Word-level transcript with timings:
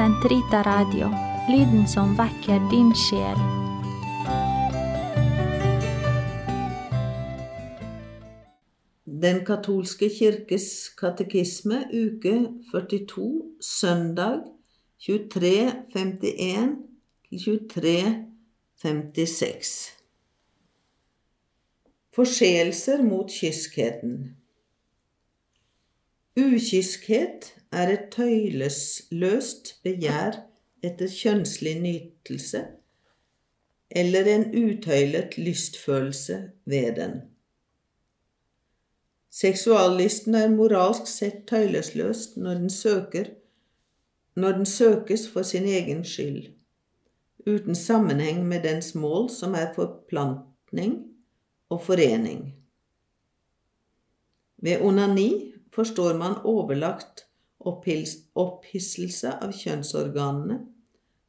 Sentrita 0.00 0.62
Radio, 0.62 1.08
lyden 1.52 1.88
som 1.88 2.16
vekker 2.16 2.70
din 2.70 2.94
sjel. 2.96 3.36
Den 9.04 9.44
katolske 9.44 10.08
kirkes 10.08 10.88
katekisme, 10.96 11.84
uke 11.92 12.48
42, 12.70 13.42
søndag 13.60 14.40
2351 15.04 16.76
2356. 17.36 19.92
Forseelser 22.16 23.04
mot 23.04 23.28
kyskheten. 23.28 24.39
Ukyskhet 26.40 27.54
er 27.72 27.90
et 27.92 28.06
tøylesløst 28.14 29.74
begjær 29.84 30.38
etter 30.86 31.10
kjønnslig 31.12 31.74
nytelse 31.82 32.62
eller 33.90 34.28
en 34.30 34.46
utøylet 34.54 35.36
lystfølelse 35.38 36.38
ved 36.64 36.94
den. 36.96 37.16
Seksuallysten 39.30 40.34
er 40.34 40.48
moralsk 40.54 41.10
sett 41.10 41.44
tøylesløst 41.50 42.36
når 42.36 42.54
den, 42.62 42.70
søker, 42.70 43.26
når 44.34 44.52
den 44.52 44.66
søkes 44.66 45.28
for 45.28 45.42
sin 45.42 45.66
egen 45.66 46.04
skyld, 46.04 46.52
uten 47.46 47.74
sammenheng 47.74 48.46
med 48.46 48.62
dens 48.62 48.94
mål, 48.94 49.30
som 49.30 49.54
er 49.54 49.74
forplantning 49.74 50.96
og 51.68 51.82
forening. 51.82 52.54
Ved 54.62 54.80
onani 54.80 55.49
forstår 55.74 56.16
man 56.18 56.38
overlagt 56.44 57.26
opphisselse 57.60 59.34
av 59.44 59.52
kjønnsorganene 59.54 60.58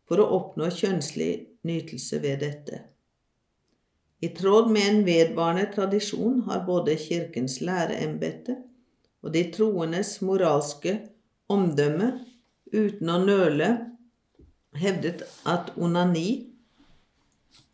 for 0.08 0.22
å 0.22 0.30
oppnå 0.38 0.70
kjønnslig 0.74 1.32
nytelse 1.68 2.20
ved 2.24 2.42
dette. 2.44 2.82
I 4.22 4.30
tråd 4.38 4.70
med 4.72 4.88
en 4.88 5.00
vedvarende 5.06 5.66
tradisjon 5.74 6.44
har 6.48 6.66
både 6.68 6.98
Kirkens 7.00 7.58
læreembete 7.66 8.58
og 9.22 9.34
de 9.34 9.46
troendes 9.54 10.20
moralske 10.26 10.98
omdømme 11.52 12.12
uten 12.72 13.10
å 13.10 13.18
nøle 13.24 13.72
hevdet 14.78 15.26
at 15.50 15.74
onani 15.76 16.30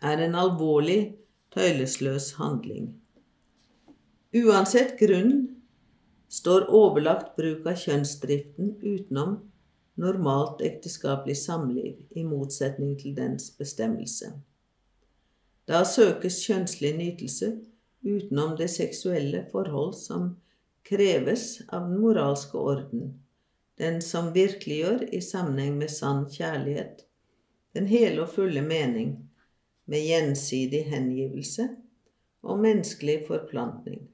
er 0.01 0.23
en 0.23 0.37
alvorlig, 0.37 1.17
tøylesløs 1.53 2.33
handling. 2.37 2.89
Uansett 4.37 4.97
grunn 4.99 5.56
står 6.29 6.67
overlagt 6.73 7.35
bruk 7.37 7.67
av 7.67 7.77
kjønnsdriften 7.79 8.75
utenom 8.83 9.37
normalt 9.97 10.61
ekteskapelig 10.61 11.37
samliv, 11.37 11.95
i 12.11 12.23
motsetning 12.23 12.97
til 12.99 13.15
dens 13.17 13.49
bestemmelse. 13.57 14.29
Da 15.67 15.81
søkes 15.83 16.43
kjønnslig 16.45 16.93
nytelse 16.97 17.49
utenom 18.05 18.53
det 18.59 18.69
seksuelle 18.71 19.45
forhold 19.51 19.95
som 19.97 20.29
kreves 20.87 21.61
av 21.67 21.89
den 21.89 21.97
moralske 21.99 22.57
orden, 22.57 23.09
den 23.77 23.99
som 24.01 24.29
virkeliggjør 24.35 25.07
i 25.13 25.21
sammenheng 25.21 25.75
med 25.81 25.91
sann 25.91 26.25
kjærlighet, 26.31 27.03
den 27.75 27.89
hele 27.89 28.23
og 28.23 28.31
fulle 28.35 28.61
mening, 28.61 29.17
med 29.87 30.03
gjensidig 30.03 30.83
hengivelse 30.91 31.67
og 32.43 32.59
menneskelig 32.59 33.21
forplantning. 33.27 34.06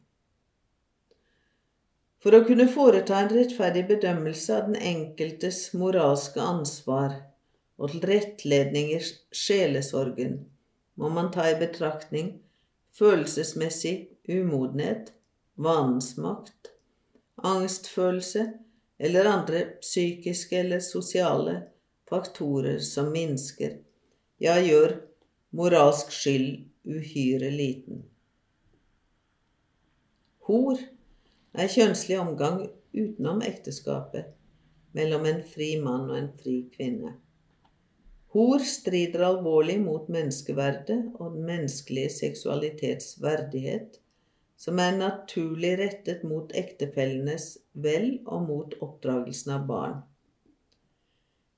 For 2.23 2.31
å 2.37 2.45
kunne 2.47 2.69
foreta 2.71 3.17
en 3.19 3.33
rettferdig 3.35 3.81
bedømmelse 3.89 4.55
av 4.55 4.69
den 4.69 4.77
enkeltes 4.79 5.57
moralske 5.75 6.39
ansvar 6.39 7.17
og 7.75 7.91
tilrettledning 7.91 8.93
i 8.95 8.99
sjelesorgen, 9.35 10.37
må 10.95 11.09
man 11.11 11.33
ta 11.35 11.49
i 11.51 11.57
betraktning 11.59 12.37
følelsesmessig 12.95 13.95
umodenhet, 14.29 15.11
vanens 15.59 16.13
makt, 16.15 16.71
angstfølelse 17.43 18.45
eller 19.03 19.27
andre 19.27 19.65
psykiske 19.83 20.61
eller 20.63 20.79
sosiale 20.85 21.57
faktorer 22.07 22.79
som 22.79 23.11
minsker, 23.11 23.81
ja, 24.39 24.55
gjør 24.63 24.95
moralsk 25.59 26.15
skyld 26.15 26.63
uhyre 26.87 27.51
liten. 27.51 28.05
Hor 30.47 30.79
er 31.53 31.69
kjønnslig 31.69 32.17
omgang 32.19 32.63
utenom 32.93 33.43
ekteskapet 33.45 34.31
mellom 34.97 35.25
en 35.29 35.41
fri 35.45 35.73
mann 35.81 36.09
og 36.09 36.17
en 36.17 36.31
fri 36.37 36.55
kvinne. 36.73 37.15
Hor 38.33 38.63
strider 38.65 39.21
alvorlig 39.27 39.75
mot 39.81 40.07
menneskeverdet 40.09 41.19
og 41.19 41.35
den 41.35 41.43
menneskelige 41.45 42.09
seksualitets 42.15 43.19
verdighet, 43.21 43.99
som 44.57 44.79
er 44.81 44.95
naturlig 44.97 45.75
rettet 45.81 46.23
mot 46.25 46.49
ektefellenes 46.57 47.45
vel 47.85 48.07
og 48.25 48.47
mot 48.47 48.73
oppdragelsen 48.81 49.53
av 49.53 49.67
barn. 49.69 50.01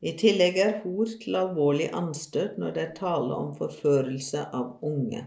I 0.06 0.12
tillegg 0.20 0.60
er 0.60 0.76
hor 0.84 1.08
til 1.22 1.40
alvorlig 1.40 1.88
anstøt 1.96 2.60
når 2.62 2.76
det 2.76 2.84
er 2.84 2.96
tale 3.00 3.40
om 3.40 3.54
forførelse 3.56 4.44
av 4.54 4.84
unge. 4.86 5.24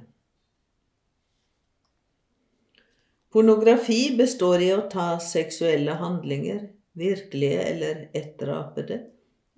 Pornografi 3.32 4.16
består 4.16 4.62
i 4.64 4.70
å 4.72 4.82
ta 4.88 5.18
seksuelle 5.20 5.98
handlinger, 6.00 6.62
virkelige 6.96 7.64
eller 7.72 8.04
etterapede, 8.16 9.02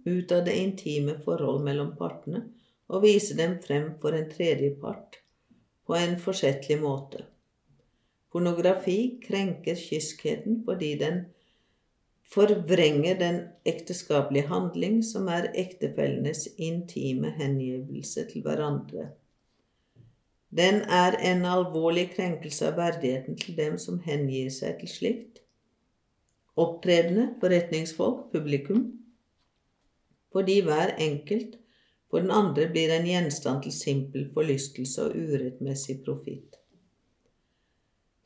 ut 0.04 0.32
av 0.32 0.44
det 0.48 0.56
intime 0.58 1.14
forhold 1.24 1.62
mellom 1.62 1.92
partene 1.96 2.48
og 2.90 3.04
vise 3.04 3.36
dem 3.38 3.58
frem 3.62 3.92
for 4.02 4.16
en 4.16 4.26
tredje 4.32 4.72
part 4.80 5.20
på 5.86 5.94
en 5.94 6.16
forsettlig 6.18 6.80
måte. 6.82 7.22
Pornografi 8.30 9.20
krenker 9.22 9.78
kyskheten 9.78 10.64
fordi 10.66 10.90
den 10.98 11.22
forvrenger 12.30 13.18
den 13.18 13.40
ekteskapelige 13.66 14.50
handling 14.50 15.00
som 15.06 15.30
er 15.30 15.50
ektefellenes 15.58 16.46
intime 16.58 17.32
hengivelse 17.38 18.26
til 18.30 18.44
hverandre. 18.46 19.12
Den 20.50 20.82
er 20.90 21.14
en 21.22 21.44
alvorlig 21.46 22.08
krenkelse 22.16 22.72
av 22.72 22.78
verdigheten 22.80 23.36
til 23.38 23.54
dem 23.58 23.76
som 23.78 24.00
hengir 24.02 24.50
seg 24.50 24.80
til 24.80 24.90
slikt. 24.90 25.42
Opptredende, 26.58 27.28
forretningsfolk, 27.40 28.32
publikum. 28.32 28.88
Fordi 30.34 30.60
hver 30.66 30.96
enkelt 30.98 31.54
for 32.10 32.18
den 32.18 32.32
andre 32.34 32.66
blir 32.70 32.90
en 32.90 33.06
gjenstand 33.06 33.62
til 33.62 33.74
simpel 33.74 34.26
forlystelse 34.34 35.06
og 35.06 35.14
urettmessig 35.14 36.00
profitt. 36.04 36.58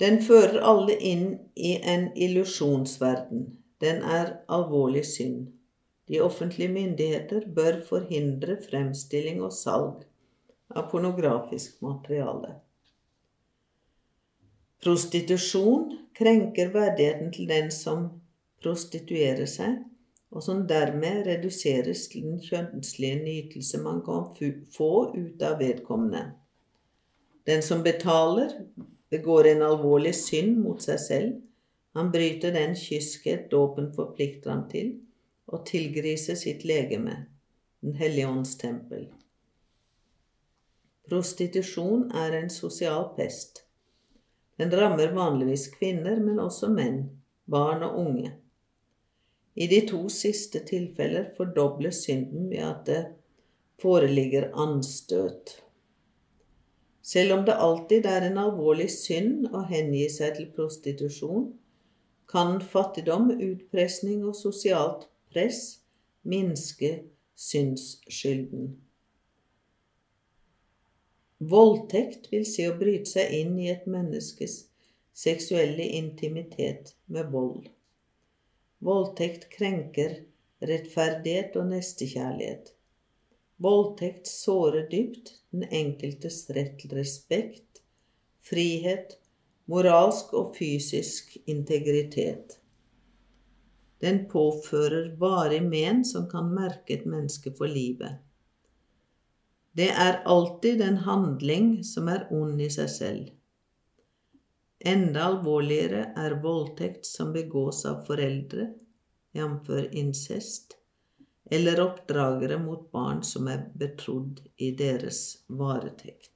Den 0.00 0.22
fører 0.24 0.64
alle 0.64 0.96
inn 0.96 1.26
i 1.54 1.76
en 1.76 2.08
illusjonsverden. 2.16 3.44
Den 3.84 4.00
er 4.02 4.38
alvorlig 4.48 5.04
synd. 5.06 5.52
De 6.08 6.20
offentlige 6.24 6.72
myndigheter 6.72 7.44
bør 7.54 7.78
forhindre 7.88 8.56
fremstilling 8.64 9.42
og 9.44 9.52
salg 9.52 10.02
av 10.69 10.91
pornografisk 10.91 11.80
materiale. 11.80 12.54
Prostitusjon 14.84 15.98
krenker 16.16 16.70
verdigheten 16.75 17.32
til 17.32 17.48
den 17.48 17.70
som 17.72 18.08
prostituerer 18.62 19.48
seg, 19.48 19.78
og 20.34 20.42
som 20.42 20.64
dermed 20.69 21.26
reduseres 21.28 22.08
til 22.10 22.26
den 22.26 22.41
kjønnslige 22.42 23.20
nytelse 23.22 23.80
man 23.80 24.03
kan 24.04 24.32
få 24.74 24.91
ut 25.14 25.42
av 25.47 25.60
vedkommende. 25.62 26.24
Den 27.47 27.62
som 27.62 27.84
betaler, 27.86 28.50
begår 29.10 29.47
en 29.53 29.62
alvorlig 29.62 30.14
synd 30.19 30.58
mot 30.64 30.82
seg 30.82 31.00
selv. 31.00 31.34
Han 31.94 32.10
bryter 32.10 32.54
den 32.54 32.74
kyskhet 32.74 33.50
dåpen 33.53 33.92
forplikter 33.94 34.50
ham 34.50 34.65
til, 34.71 34.94
og 35.47 35.66
tilgriser 35.68 36.34
sitt 36.41 36.65
legeme, 36.65 37.27
Den 37.84 37.94
hellige 37.94 38.28
ånds 38.28 38.56
tempel. 38.56 39.10
Prostitusjon 41.09 42.06
er 42.16 42.33
en 42.39 42.51
sosial 42.51 43.10
pest. 43.16 43.65
Den 44.56 44.71
rammer 44.72 45.12
vanligvis 45.12 45.66
kvinner, 45.74 46.16
men 46.16 46.39
også 46.41 46.71
menn, 46.72 47.03
barn 47.51 47.83
og 47.84 47.98
unge. 48.01 48.30
I 49.54 49.66
de 49.71 49.83
to 49.86 50.06
siste 50.10 50.62
tilfeller 50.66 51.28
fordobles 51.36 52.01
synden 52.06 52.48
ved 52.51 52.62
at 52.65 52.86
det 52.89 53.03
foreligger 53.83 54.48
anstøt. 54.59 55.59
Selv 57.04 57.34
om 57.36 57.45
det 57.45 57.59
alltid 57.60 58.06
er 58.09 58.24
en 58.24 58.41
alvorlig 58.41 58.89
synd 58.91 59.51
å 59.53 59.66
hengi 59.68 60.06
seg 60.09 60.39
til 60.39 60.48
prostitusjon, 60.56 61.51
kan 62.30 62.56
fattigdom, 62.65 63.28
utpressing 63.36 64.24
og 64.24 64.33
sosialt 64.39 65.04
press 65.34 65.83
minske 66.24 66.95
synsskylden. 67.36 68.72
Voldtekt 71.39 72.31
vil 72.33 72.45
si 72.47 72.66
å 72.69 72.77
bryte 72.78 73.10
seg 73.10 73.33
inn 73.41 73.59
i 73.59 73.71
et 73.72 73.89
menneskes 73.91 74.60
seksuelle 75.15 75.86
intimitet 75.98 76.95
med 77.07 77.31
vold. 77.31 77.66
Voldtekt 78.84 79.48
krenker 79.51 80.16
rettferdighet 80.65 81.57
og 81.60 81.71
nestekjærlighet. 81.72 82.72
Voldtekt 83.63 84.28
sårer 84.31 84.89
dypt 84.91 85.34
den 85.54 85.66
enkeltes 85.71 86.42
rett 86.57 86.77
til 86.81 86.95
respekt, 86.98 87.83
frihet, 88.45 89.16
moralsk 89.71 90.34
og 90.37 90.54
fysisk 90.59 91.37
integritet. 91.47 92.59
Den 94.03 94.25
påfører 94.28 95.15
varig 95.21 95.63
men 95.65 96.03
som 96.04 96.27
kan 96.28 96.51
merke 96.53 96.98
et 96.98 97.07
menneske 97.09 97.54
for 97.57 97.71
livet. 97.71 98.19
Det 99.74 99.88
er 99.91 100.21
alltid 100.30 100.82
en 100.86 101.00
handling 101.03 101.71
som 101.84 102.09
er 102.09 102.28
ond 102.30 102.60
i 102.62 102.68
seg 102.71 102.91
selv. 102.91 103.24
Enda 104.84 105.24
alvorligere 105.30 106.04
er 106.21 106.36
voldtekt 106.44 107.09
som 107.09 107.32
begås 107.34 107.82
av 107.88 108.04
foreldre, 108.06 108.68
jf. 109.34 109.71
incest, 109.91 110.76
eller 111.50 111.80
oppdragere 111.82 112.59
mot 112.62 112.86
barn 112.92 113.24
som 113.26 113.48
er 113.48 113.65
betrodd 113.80 114.44
i 114.62 114.71
deres 114.78 115.24
varetekt. 115.48 116.34